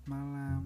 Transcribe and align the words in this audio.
selamat 0.00 0.16
malam. 0.16 0.62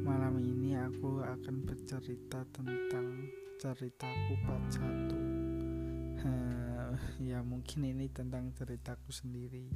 Malam 0.00 0.40
ini 0.40 0.72
aku 0.80 1.20
akan 1.20 1.68
bercerita 1.68 2.40
tentang 2.56 3.28
ceritaku 3.60 4.32
part 4.48 4.64
1. 4.72 6.24
Eh, 6.24 6.96
ya 7.28 7.44
mungkin 7.44 7.84
ini 7.84 8.08
tentang 8.08 8.48
ceritaku 8.56 9.12
sendiri. 9.12 9.68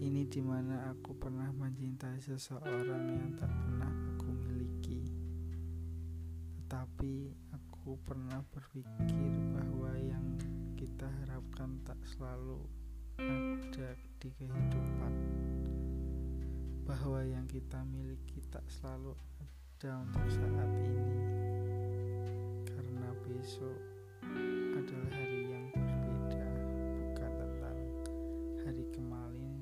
Ini 0.00 0.22
di 0.32 0.40
mana 0.40 0.96
aku 0.96 1.12
pernah 1.12 1.52
mencintai 1.52 2.24
seseorang 2.24 3.04
yang 3.12 3.36
tak 3.36 3.52
pernah 3.52 3.92
aku 4.16 4.32
miliki. 4.48 5.04
Tetapi 6.56 7.14
aku 7.52 8.00
pernah 8.00 8.40
berpikir 8.48 9.32
bahwa 9.52 9.92
yang 10.00 10.40
kita 10.72 11.04
harapkan 11.20 11.84
tak 11.84 12.00
selalu 12.08 12.64
ada 13.20 13.92
di 14.18 14.28
kehidupan 14.40 15.61
bahwa 16.82 17.22
yang 17.22 17.46
kita 17.46 17.78
miliki 17.86 18.42
tak 18.50 18.66
selalu 18.66 19.14
ada 19.82 20.02
untuk 20.02 20.26
saat 20.30 20.70
ini. 20.82 21.18
Karena 22.66 23.08
besok 23.22 23.78
adalah 24.74 25.10
hari 25.10 25.40
yang 25.50 25.66
berbeda 25.74 26.46
bukan 27.10 27.30
tentang 27.38 27.78
hari 28.62 28.84
kemarin 28.94 29.54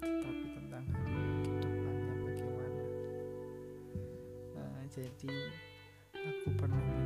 tetapi 0.00 0.46
tentang 0.52 0.84
hari 0.92 1.24
ke 1.44 1.52
depannya 1.64 2.14
bagaimana. 2.28 2.84
Nah, 4.56 4.84
jadi 4.92 5.36
aku 6.12 6.48
pernah 6.56 7.03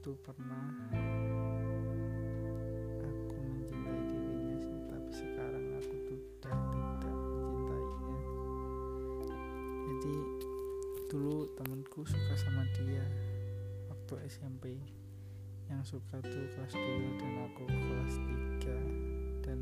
tuh 0.00 0.16
pernah 0.24 0.64
aku 3.04 3.36
mencintai 3.36 4.00
dirinya 4.08 4.56
sih 4.56 4.80
tapi 4.88 5.10
sekarang 5.12 5.66
aku 5.76 5.94
tuh 6.08 6.20
udah 6.40 6.56
tidak 6.56 7.16
mencintainya. 7.20 8.16
Jadi 9.84 10.16
dulu 11.12 11.52
temenku 11.52 12.00
suka 12.08 12.34
sama 12.40 12.64
dia 12.80 13.04
waktu 13.92 14.14
SMP 14.24 14.80
yang 15.68 15.84
suka 15.84 16.16
tuh 16.24 16.48
kelas 16.56 16.72
2 16.72 17.20
dan 17.20 17.32
aku 17.44 17.64
kelas 17.68 18.14
3 18.64 19.44
dan 19.44 19.58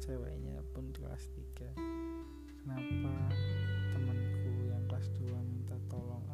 ceweknya 0.00 0.56
pun 0.72 0.88
kelas 0.96 1.28
3 1.36 1.68
kenapa 2.64 3.12
temanku 3.92 4.50
yang 4.72 4.82
kelas 4.88 5.06
2 5.20 5.36
minta 5.36 5.76
tolong 5.92 6.31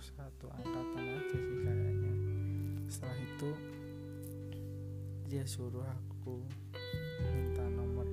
satu 0.00 0.48
angkatan 0.48 1.04
aja 1.04 1.36
sih 1.36 1.56
kayaknya 1.60 2.12
setelah 2.88 3.18
itu 3.20 3.50
dia 5.28 5.44
suruh 5.44 5.84
aku 5.84 6.40
minta 7.20 7.62
nomor 7.76 8.08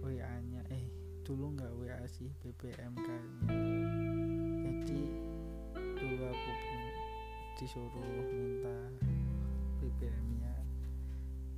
WA 0.00 0.34
nya 0.48 0.64
eh 0.72 0.88
dulu 1.20 1.52
nggak 1.52 1.72
WA 1.76 2.00
sih 2.08 2.32
BBM 2.40 2.96
kayaknya. 2.96 3.46
Jadi 4.64 5.00
dulu 6.00 6.24
aku 6.32 6.52
disuruh 7.60 8.08
minta 8.32 8.76
BBM 9.84 10.26
nya 10.40 10.56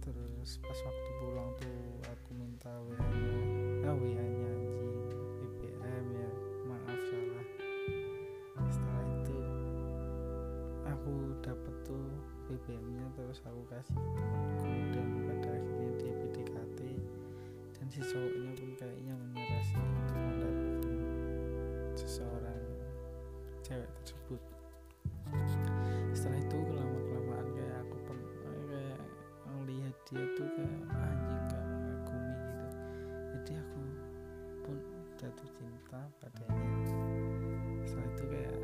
terus 0.02 0.58
pas 0.58 0.78
waktu 0.82 1.10
pulang 1.22 1.50
tuh 1.62 2.02
aku 2.10 2.30
minta 2.34 2.74
WA 2.90 3.05
si 17.96 18.04
cowoknya 18.12 18.52
pun 18.60 18.70
kayaknya 18.76 19.16
untuk 19.16 19.40
mendapatkan 19.40 21.00
seseorang 21.96 22.60
cewek 23.64 23.88
tersebut. 24.04 24.40
Setelah 26.12 26.36
itu 26.44 26.58
lama 26.76 26.98
kelamaan 27.08 27.48
kayak 27.56 27.76
aku 27.88 27.96
pen 28.04 28.20
kayak 28.44 29.00
melihat 29.48 29.96
dia 30.12 30.24
tuh 30.36 30.44
kayak 30.44 30.76
anjing 30.92 31.40
gak 31.48 31.64
mengagumi 31.72 32.36
gitu. 32.36 32.68
Jadi 33.32 33.52
aku 33.64 33.80
pun 34.60 34.76
jatuh 35.16 35.48
cinta 35.56 36.00
padanya. 36.20 36.68
Setelah 37.88 38.08
itu 38.12 38.24
kayak 38.28 38.55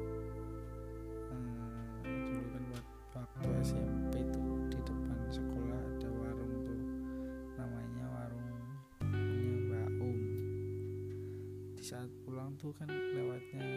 saat 11.93 12.09
pulang 12.25 12.57
tuh 12.57 12.73
kan 12.73 12.89
lewatnya 12.89 13.69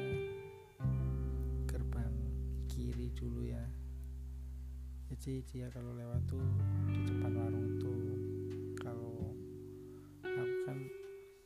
gerbang 1.68 2.16
kiri 2.72 3.12
dulu 3.12 3.44
ya. 3.44 3.60
Jadi 5.12 5.44
dia 5.44 5.68
kalau 5.68 5.92
lewat 5.92 6.24
tuh 6.24 6.40
di 6.96 7.12
depan 7.12 7.36
warung 7.36 7.76
tuh. 7.76 8.16
Kalau 8.80 9.36
aku 10.24 10.56
kan 10.64 10.80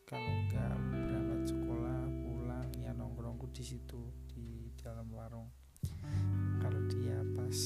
kalau 0.05 0.29
nggak 0.45 0.77
berangkat 0.93 1.41
sekolah 1.49 2.01
pulang 2.21 2.69
ya 2.77 2.93
nongkrongku 2.93 3.49
di 3.49 3.65
situ 3.65 4.05
di 4.29 4.69
dalam 4.77 5.09
warung. 5.09 5.49
Kalau 6.61 6.85
dia 6.85 7.17
pas 7.33 7.57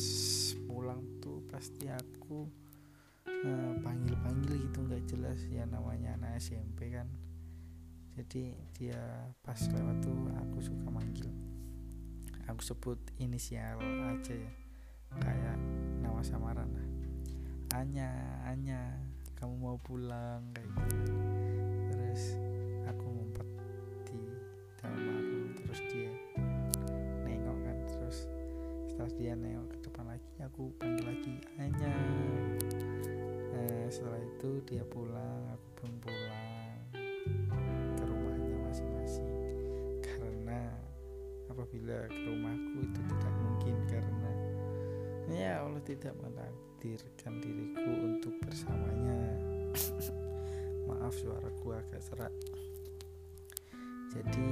pulang 0.64 1.04
tuh 1.20 1.44
pasti 1.52 1.92
aku 1.92 2.48
eh, 3.28 3.72
panggil-panggil 3.84 4.64
gitu 4.64 4.80
nggak 4.88 5.04
jelas. 5.12 5.44
Ya 5.52 5.68
namanya 5.68 6.16
anak 6.16 6.40
SMP 6.40 6.88
kan 6.96 7.33
jadi 8.14 8.54
dia 8.78 9.02
pas 9.42 9.58
lewat 9.58 9.98
tuh 10.06 10.30
aku 10.38 10.58
suka 10.62 10.88
manggil. 10.94 11.26
Aku 12.46 12.62
sebut 12.62 13.02
inisial 13.18 13.82
aja 13.82 14.38
ya. 14.38 14.52
Kayak 15.18 15.58
nama 15.98 16.22
samaran 16.22 16.70
lah. 16.70 16.88
Anya 17.82 18.10
Anya 18.46 19.02
kamu 19.34 19.56
mau 19.58 19.78
pulang? 19.82 20.46
Kayak 20.54 20.70
gitu. 20.78 21.14
Terus 21.90 22.24
aku 22.86 23.02
ngumpet 23.02 23.48
di 24.06 24.22
dalam 24.78 25.02
warung 25.10 25.50
terus 25.58 25.82
dia 25.90 26.14
nengok 27.26 27.58
kan. 27.66 27.78
Terus 27.90 28.30
setelah 28.86 29.12
dia 29.18 29.34
nengok 29.34 29.74
ke 29.74 29.78
depan 29.90 30.06
lagi 30.06 30.34
aku 30.46 30.70
panggil 30.78 31.06
lagi 31.10 31.36
Anya. 31.58 31.94
Nah, 33.54 33.90
setelah 33.90 34.22
itu 34.22 34.62
dia 34.70 34.86
pulang 34.86 35.50
aku 35.50 35.68
pun 35.82 35.92
pulang 35.98 36.33
apabila 41.94 42.10
ke 42.10 42.26
rumahku 42.26 42.78
itu 42.90 43.02
tidak 43.06 43.34
mungkin 43.38 43.76
karena 43.86 44.32
ya 45.30 45.52
Allah 45.62 45.84
tidak 45.86 46.14
menakdirkan 46.18 47.34
diriku 47.38 47.92
untuk 48.02 48.34
bersamanya. 48.42 49.22
Maaf 50.90 51.14
suaraku 51.14 51.68
agak 51.78 52.02
serak. 52.02 52.34
Jadi 54.10 54.50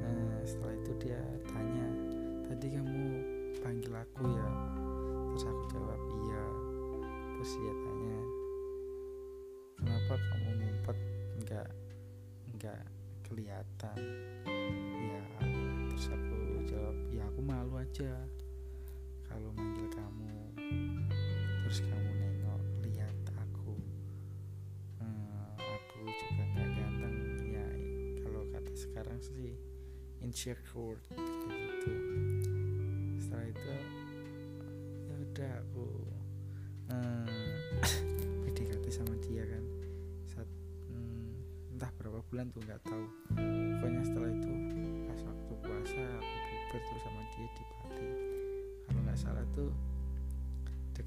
eh, 0.00 0.40
setelah 0.48 0.74
itu 0.76 0.92
dia 1.04 1.20
tanya 1.52 1.88
tadi 2.48 2.66
kamu 2.80 3.04
panggil 3.60 3.92
aku 3.92 4.24
ya? 4.32 4.48
Terus 5.36 5.44
aku 5.52 5.62
jawab 5.68 6.00
iya. 6.00 6.44
Terus 7.36 7.52
dia 7.60 7.74
tanya 7.76 8.20
kenapa 9.76 10.14
kamu 10.16 10.50
ngumpet? 10.64 10.98
Nggak 11.44 11.68
nggak 12.56 12.82
kelihatan 13.28 14.00
malu 17.52 17.76
aja. 17.76 18.08
Kalau 19.28 19.52
manggil 19.52 19.84
kamu 19.92 20.56
terus 21.62 21.84
kamu 21.84 22.10
nengok 22.16 22.62
lihat 22.80 23.16
aku 23.36 23.76
Hmm, 24.96 25.52
aku 25.60 26.00
juga 26.08 26.42
nggak 26.48 26.68
ganteng. 26.80 27.16
Ya 27.44 27.68
kalau 28.24 28.48
kata 28.48 28.72
sekarang 28.72 29.20
sih 29.20 29.52
insecure 30.24 30.96
gitu. 31.12 31.92
Setelah 33.20 33.44
itu 33.44 33.68
ya 35.04 35.14
udah 35.20 35.52
aku 35.60 35.86
hmm, 36.88 37.28
PDKT 38.48 38.84
sama 38.88 39.12
dia 39.28 39.44
kan. 39.44 39.64
Saat 40.24 40.48
hmm, 40.88 41.76
entah 41.76 41.92
berapa 42.00 42.24
bulan 42.32 42.48
tuh 42.48 42.64
nggak 42.64 42.80
tahu 42.80 43.04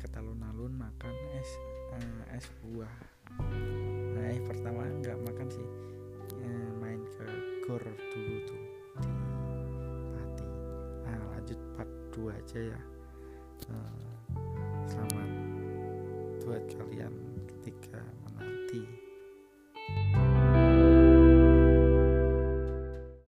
deket 0.06 0.22
alun-alun 0.22 0.70
makan 0.78 1.16
es 1.34 1.50
eh, 1.98 2.38
es 2.38 2.46
buah. 2.62 2.94
Nah 4.14 4.26
eh 4.30 4.38
pertama 4.46 4.86
nggak 5.02 5.18
makan 5.18 5.50
sih. 5.50 5.66
Eh, 6.46 6.70
main 6.78 7.02
ke 7.18 7.26
gor 7.66 7.82
dulu 7.82 8.38
tuh 8.46 8.62
di 9.02 9.10
Pati. 10.14 10.46
Nah 11.10 11.22
lanjut 11.34 11.58
part 11.74 11.90
2 12.14 12.38
aja 12.38 12.60
ya. 12.78 12.82
Eh, 13.66 13.94
selamat 14.94 15.30
buat 16.46 16.64
kalian 16.70 17.14
ketika 17.50 17.98
menanti 18.30 18.86